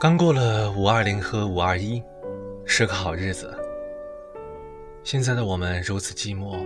[0.00, 2.00] 刚过了五二零和五二一，
[2.64, 3.52] 是个好日子。
[5.02, 6.56] 现在的我们如此寂寞，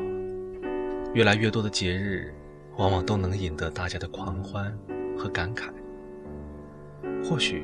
[1.14, 2.30] 越来越多的节日，
[2.77, 4.77] 往往都能引得大家的狂欢
[5.16, 5.72] 和感慨。
[7.24, 7.62] 或许，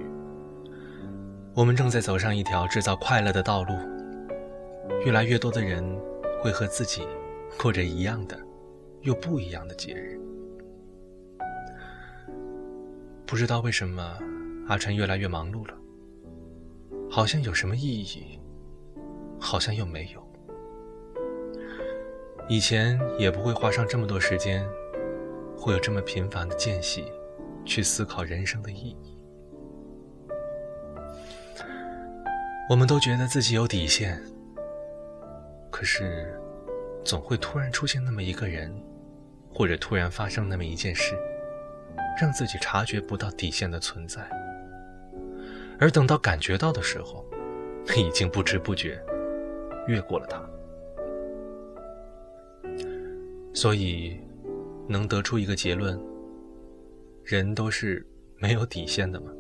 [1.55, 3.75] 我们正在走上一条制造快乐的道路。
[5.05, 5.85] 越来越多的人
[6.41, 7.07] 会和自己
[7.59, 8.39] 过着一样的
[9.03, 10.19] 又不一样的节日。
[13.27, 14.19] 不知道为什么。
[14.69, 15.75] 阿晨越来越忙碌了，
[17.11, 18.39] 好像有什么意义，
[19.41, 20.23] 好像又没有。
[22.51, 24.69] 以前也不会花上这么多时间，
[25.57, 27.07] 会有这么频繁的间隙，
[27.65, 29.17] 去思考人生的意义。
[32.69, 34.23] 我们都觉得自己有底线，
[35.79, 36.37] 可是，
[37.05, 38.69] 总会突然出现那么一个人，
[39.49, 41.15] 或者突然发生那么一件事，
[42.21, 44.29] 让自己察觉不到底线的存在。
[45.79, 47.25] 而等到感觉到的时候，
[47.97, 49.01] 已经不知不觉
[49.87, 50.45] 越过了它。
[53.55, 54.19] 所以，
[54.89, 55.97] 能得出一个结论：
[57.23, 58.05] 人都是
[58.39, 59.31] 没有底线的吗？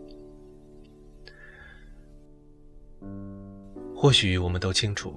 [3.97, 5.13] 或许我们都清楚，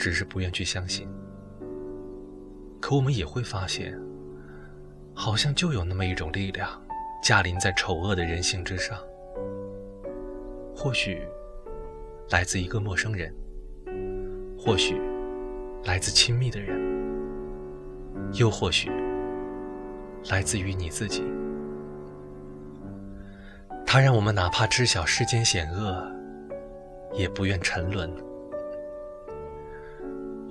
[0.00, 1.06] 只是不愿去相信。
[2.80, 3.94] 可我们也会发现，
[5.12, 6.70] 好像就有那么一种力量，
[7.22, 8.98] 驾临在丑恶的人性之上。
[10.74, 11.20] 或许
[12.30, 13.30] 来自一个陌生人，
[14.58, 14.98] 或许
[15.84, 16.80] 来自亲密的人，
[18.32, 18.90] 又或许
[20.30, 21.22] 来自于你自己。
[23.84, 26.10] 它让我们哪怕知晓世间险恶，
[27.12, 28.10] 也不愿沉沦。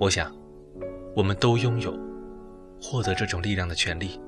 [0.00, 0.34] 我想，
[1.14, 1.94] 我们都拥有
[2.80, 4.18] 获得这种力量的权利。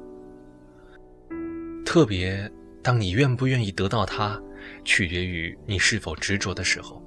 [1.83, 2.51] 特别
[2.83, 4.41] 当你愿不愿意得到它。
[4.85, 7.03] 取决于你是否执着的时候。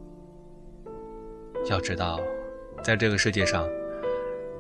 [1.70, 2.20] 要知道，
[2.84, 3.66] 在这个世界上，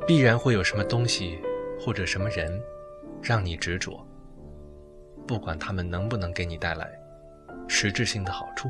[0.07, 1.39] 必然会有什么东西
[1.77, 2.57] 或者什么人，
[3.22, 4.07] 让你执着。
[5.27, 6.89] 不管他们能不能给你带来
[7.67, 8.69] 实质性的好处。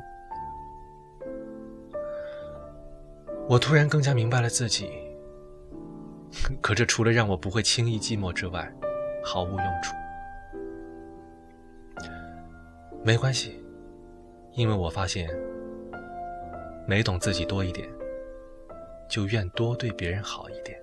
[3.47, 5.04] 我突然更加明白了自己。
[6.62, 8.72] 可这除了让我不会轻易寂寞之外，
[9.23, 9.96] 毫无用处。
[13.03, 13.62] 没关系。
[14.53, 15.29] 因为我发现，
[16.88, 17.85] 每懂自己多一点，
[19.09, 20.81] 就愿多对别人好一点。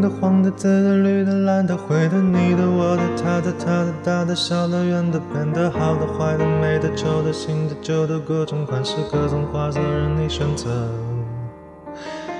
[0.00, 10.70] 红的、黄的、紫的、绿的、蓝的、灰的、你的、我的、他的、他的、大的、小的、圆的、扁的、好的、坏的、美的、丑的、新的、旧的，各种款式、各种花色，任你选择。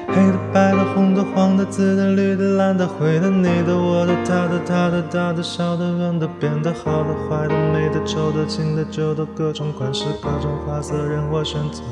[0.08, 11.82] 黑的、白的、红的、黄的、紫的、绿的、蓝的、灰的、你的、我的、他的、他的、大的、小的、圆的、扁的、好的、坏的、美的、丑的、新的、旧的，各种款式、各种花色，任我选择。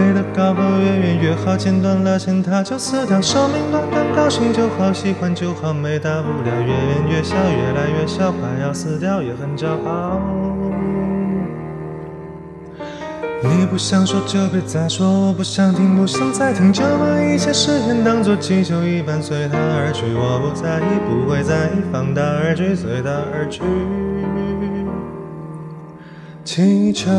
[0.00, 3.20] 飞得高高，越远越好，剪断了线它就死掉。
[3.20, 6.58] 寿命短短，高兴就好，喜欢就好，没大不了。
[6.58, 10.18] 越变越小，越来越小，快要死掉也很骄傲。
[13.42, 20.06] 你不想说就别再说，我不想听不想再听，就把一切誓言当作气球一般随它而去。
[20.14, 23.62] 我不在意，不会在意，放它而去，随它而去。
[26.42, 27.10] 气球。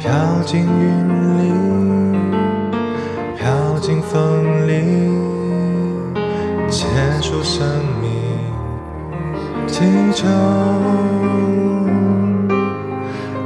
[0.00, 0.08] 飘
[0.46, 0.66] 进云
[1.38, 1.52] 里，
[3.36, 4.72] 飘进风里，
[6.70, 6.86] 结
[7.20, 7.62] 束生
[8.00, 8.10] 命，
[9.66, 10.26] 祈求。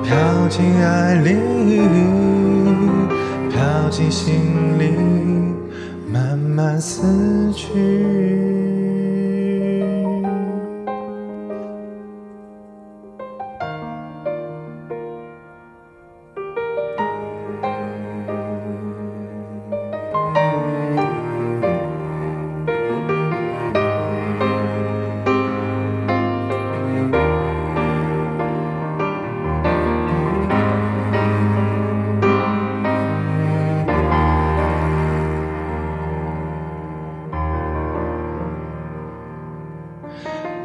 [0.05, 0.17] 飘
[0.49, 1.35] 进爱里，
[3.51, 4.93] 飘进心里，
[6.09, 8.44] 慢慢死去。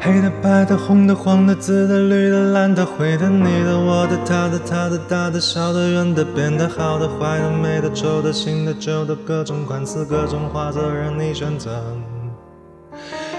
[0.02, 11.82] 黑的、白的、红的、黄的、紫的、绿的、蓝的、灰的、你的、我的、他的、他的、大的、小的、圆的、扁的、好的、坏的、美的、丑的、新的、旧的，各种款式、各种花色任你选择。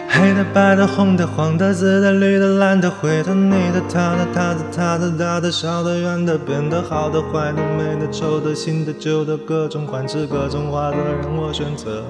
[0.08, 12.04] 黑的、白的、红的、黄的、紫的、绿的、蓝的、灰的、你的、他的、他的、他的、大的、小的、圆的、扁的、好的、坏的、美的、丑的、新的、旧的，各种款式、各种花色任我选择。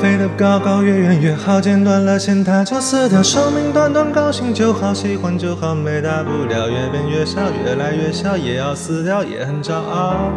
[0.00, 3.22] 飞得高高，越远越好，剪断了线它就死掉。
[3.22, 6.68] 生命短短，高兴就好，喜欢就好，没大不了。
[6.68, 10.32] 越变越小，越来越小，也要死掉，也很骄傲。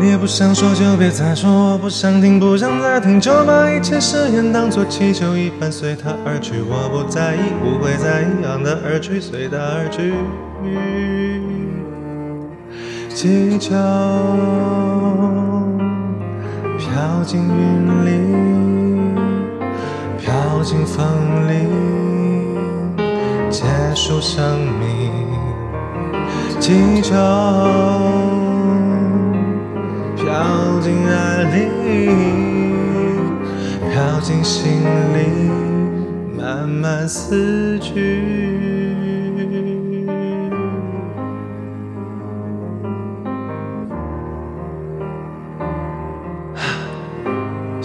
[0.00, 6.54] 你也不想说就别再说，我不想听，不想再听，就把一切誓言当作气球一般随它而去。
[6.60, 10.14] 我不在意，不会再一样的而去，随它而去。
[13.12, 13.74] 气球。
[16.98, 18.10] 飘进云里，
[20.18, 21.06] 飘进风
[21.46, 21.52] 里，
[23.48, 23.62] 结
[23.94, 24.42] 束生
[24.80, 25.12] 命。
[26.58, 27.14] 气球
[30.16, 31.68] 飘进爱里，
[33.92, 34.82] 飘进心
[35.14, 35.52] 里，
[36.36, 38.47] 慢慢死去。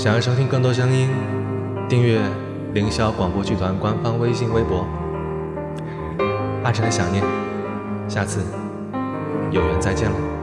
[0.03, 1.07] 想要收听更多声音，
[1.87, 2.19] 订阅
[2.73, 4.85] 凌霄广播剧团官方微信微博。
[6.61, 7.23] 阿晨的想念，
[8.05, 8.41] 下次
[9.49, 10.42] 有缘再见了。